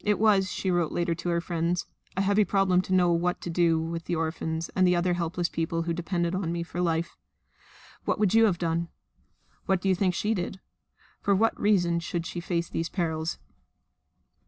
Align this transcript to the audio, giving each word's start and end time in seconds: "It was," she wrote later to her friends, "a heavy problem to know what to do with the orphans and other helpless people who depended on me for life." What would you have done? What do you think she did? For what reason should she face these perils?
"It 0.00 0.18
was," 0.18 0.50
she 0.50 0.68
wrote 0.68 0.90
later 0.90 1.14
to 1.14 1.28
her 1.28 1.40
friends, 1.40 1.86
"a 2.16 2.22
heavy 2.22 2.44
problem 2.44 2.82
to 2.82 2.92
know 2.92 3.12
what 3.12 3.40
to 3.42 3.50
do 3.50 3.80
with 3.80 4.06
the 4.06 4.16
orphans 4.16 4.68
and 4.70 4.92
other 4.92 5.12
helpless 5.12 5.48
people 5.48 5.82
who 5.82 5.92
depended 5.92 6.34
on 6.34 6.50
me 6.50 6.64
for 6.64 6.80
life." 6.80 7.16
What 8.04 8.18
would 8.18 8.34
you 8.34 8.46
have 8.46 8.58
done? 8.58 8.88
What 9.66 9.80
do 9.80 9.88
you 9.88 9.94
think 9.94 10.12
she 10.12 10.34
did? 10.34 10.58
For 11.20 11.36
what 11.36 11.54
reason 11.56 12.00
should 12.00 12.26
she 12.26 12.40
face 12.40 12.68
these 12.68 12.88
perils? 12.88 13.38